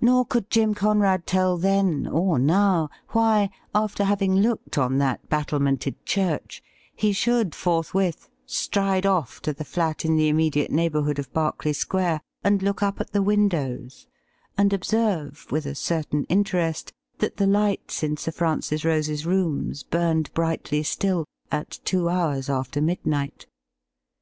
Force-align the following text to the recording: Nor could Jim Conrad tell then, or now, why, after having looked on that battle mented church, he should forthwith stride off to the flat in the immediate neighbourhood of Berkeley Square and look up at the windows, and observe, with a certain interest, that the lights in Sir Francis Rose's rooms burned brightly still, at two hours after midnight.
Nor 0.00 0.24
could 0.24 0.48
Jim 0.48 0.72
Conrad 0.72 1.26
tell 1.26 1.58
then, 1.58 2.06
or 2.06 2.38
now, 2.38 2.88
why, 3.10 3.50
after 3.74 4.04
having 4.04 4.36
looked 4.36 4.78
on 4.78 4.96
that 4.96 5.28
battle 5.28 5.60
mented 5.60 5.96
church, 6.06 6.62
he 6.96 7.12
should 7.12 7.54
forthwith 7.54 8.30
stride 8.46 9.04
off 9.04 9.42
to 9.42 9.52
the 9.52 9.66
flat 9.66 10.02
in 10.06 10.16
the 10.16 10.28
immediate 10.30 10.70
neighbourhood 10.70 11.18
of 11.18 11.30
Berkeley 11.34 11.74
Square 11.74 12.22
and 12.42 12.62
look 12.62 12.82
up 12.82 13.02
at 13.02 13.12
the 13.12 13.20
windows, 13.20 14.06
and 14.56 14.72
observe, 14.72 15.46
with 15.52 15.66
a 15.66 15.74
certain 15.74 16.24
interest, 16.30 16.94
that 17.18 17.36
the 17.36 17.46
lights 17.46 18.02
in 18.02 18.16
Sir 18.16 18.32
Francis 18.32 18.82
Rose's 18.82 19.26
rooms 19.26 19.82
burned 19.82 20.32
brightly 20.32 20.82
still, 20.82 21.26
at 21.52 21.80
two 21.84 22.08
hours 22.08 22.48
after 22.48 22.80
midnight. 22.80 23.44